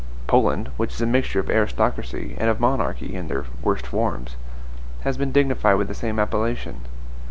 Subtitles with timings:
[0.25, 4.35] Poland, which is a mixture of aristocracy and of monarchy in their worst forms,
[5.01, 6.81] has been dignified with the same appellation.